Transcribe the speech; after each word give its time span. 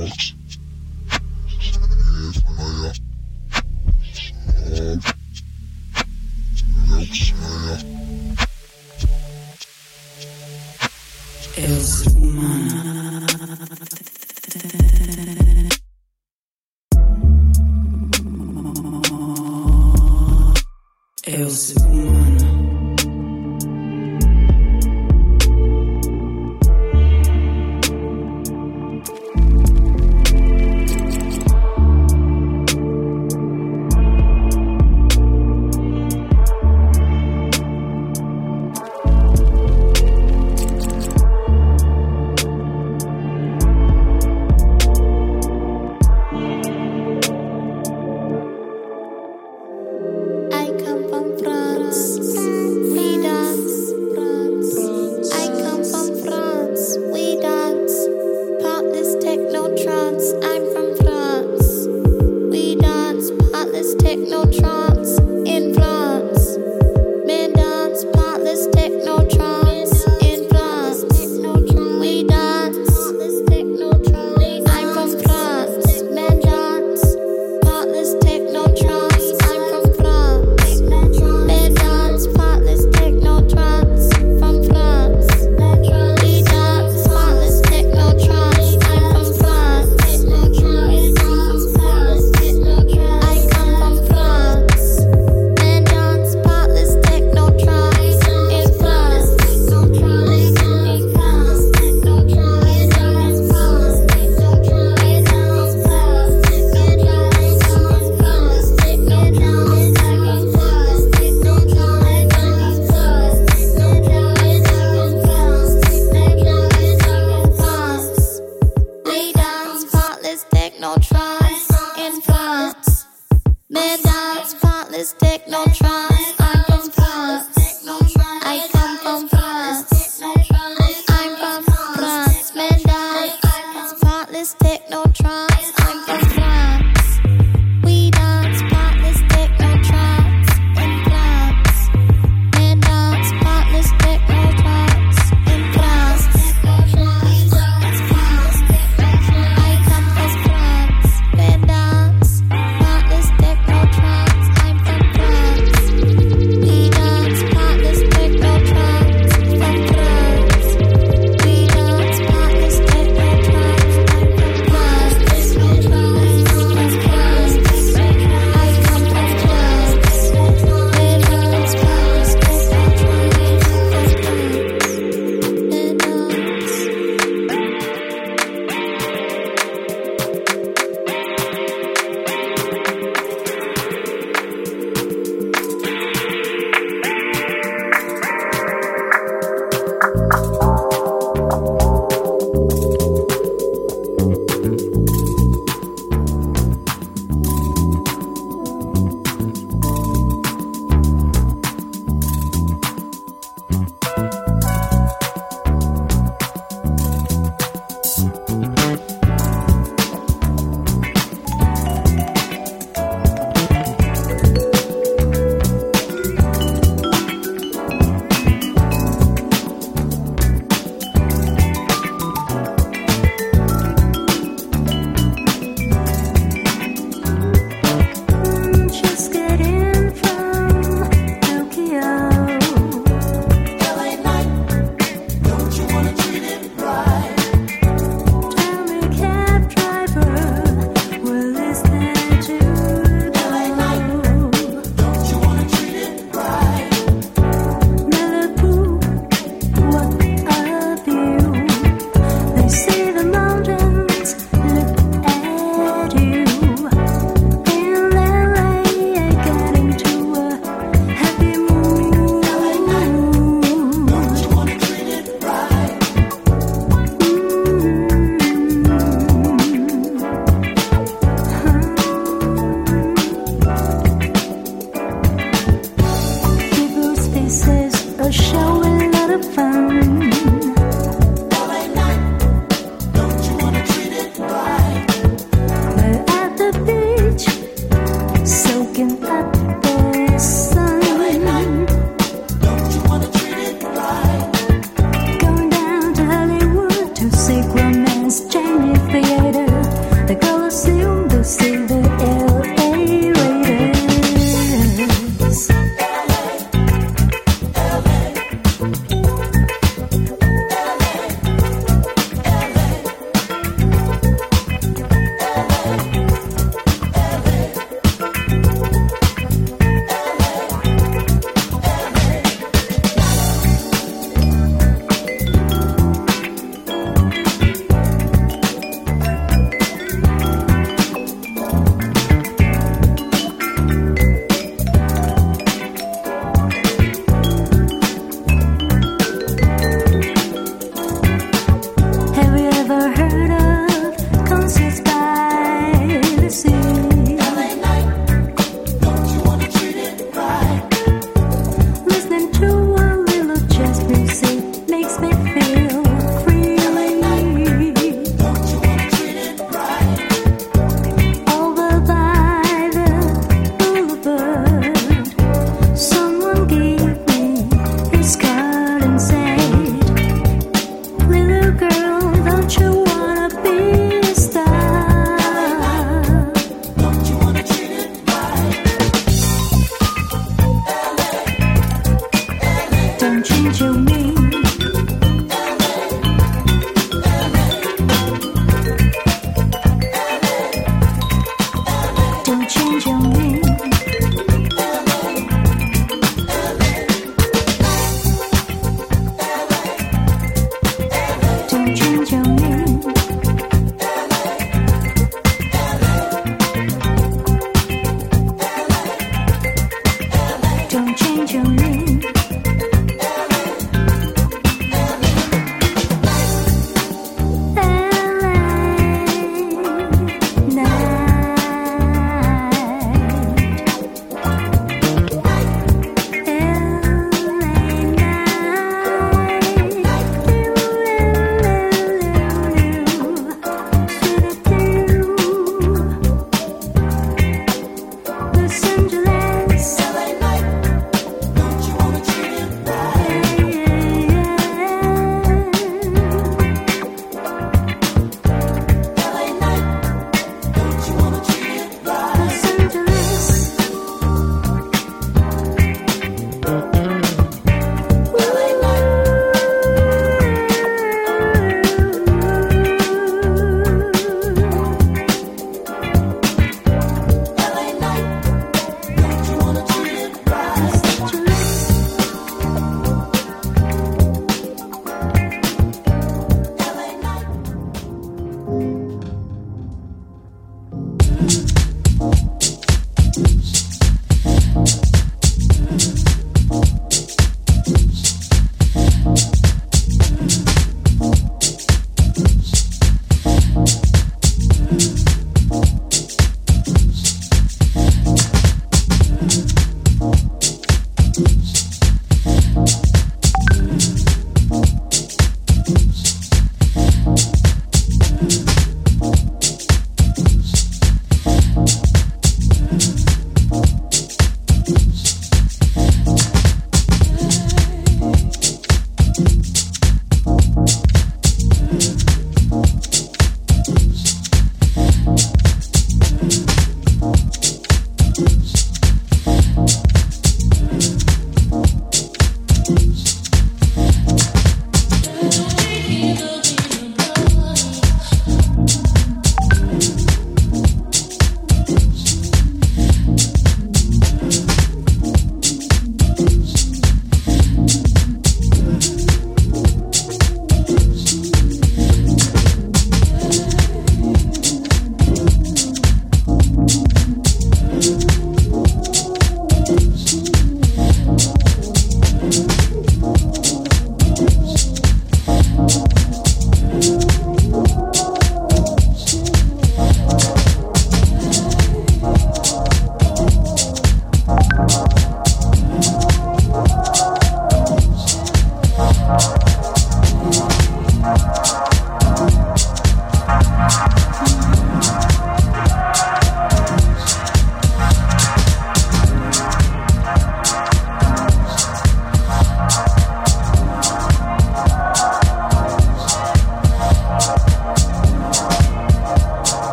France. 0.00 0.39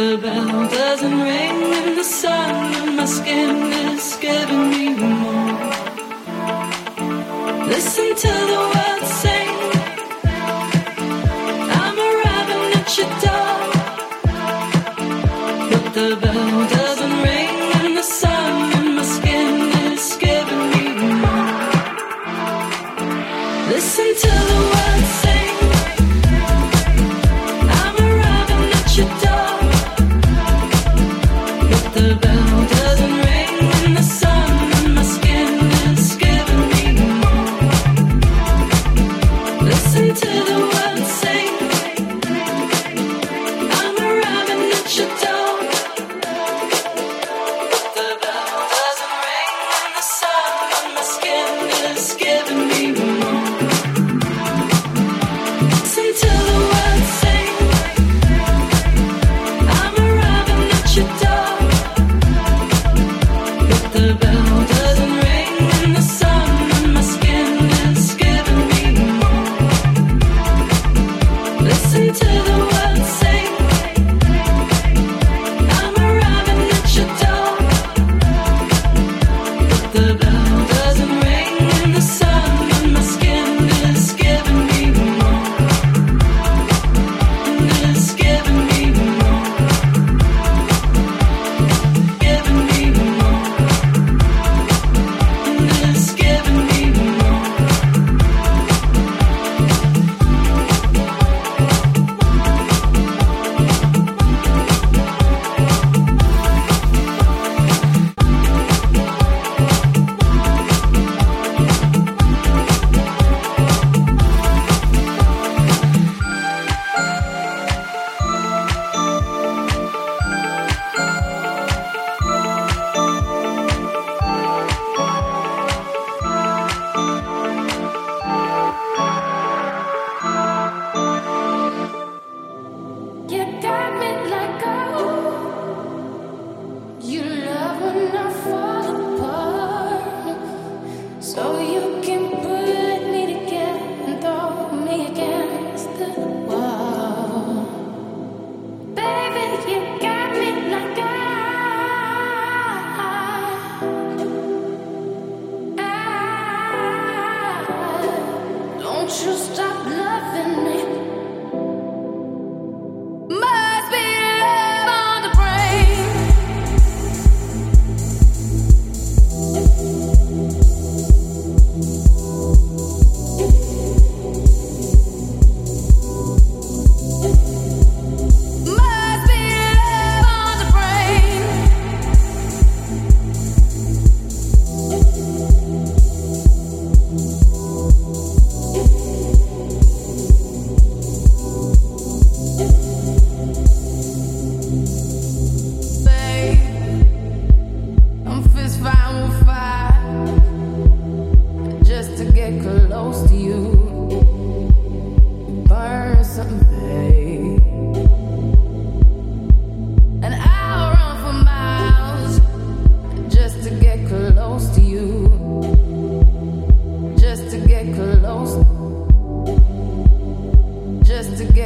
The 0.00 0.16
bell 0.16 0.66
doesn't 0.66 1.20
ring 1.20 1.56
in 1.60 1.96
the 1.96 2.04
sun, 2.04 2.54
and 2.74 2.96
my 2.96 3.04
skin 3.04 3.70
is 3.70 4.16
giving 4.18 4.70
me 4.70 4.94
more. 4.94 5.60
Listen 7.66 8.08
to 8.24 8.32
the 8.50 8.69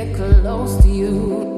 get 0.05 0.17
close 0.17 0.83
to 0.83 0.89
you. 0.89 1.54